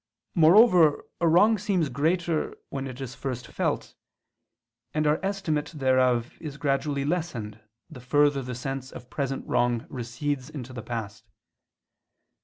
Moreover 0.33 1.05
a 1.19 1.27
wrong 1.27 1.59
seems 1.59 1.87
greater 1.89 2.57
when 2.69 2.87
it 2.87 2.99
is 2.99 3.13
first 3.13 3.45
felt; 3.45 3.93
and 4.95 5.05
our 5.05 5.19
estimate 5.21 5.73
thereof 5.75 6.33
is 6.41 6.57
gradually 6.57 7.05
lessened 7.05 7.59
the 7.87 8.01
further 8.01 8.41
the 8.41 8.55
sense 8.55 8.91
of 8.91 9.11
present 9.11 9.45
wrong 9.45 9.85
recedes 9.91 10.49
into 10.49 10.73
the 10.73 10.81
past. 10.81 11.29